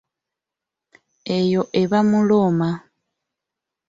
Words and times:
Eyo 1.37 1.61
eba 1.81 1.99
muloma. 2.09 2.69